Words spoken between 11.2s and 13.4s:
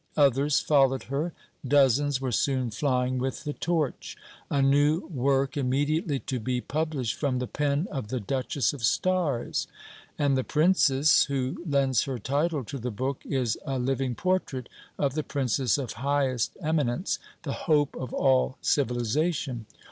who lends her title to the book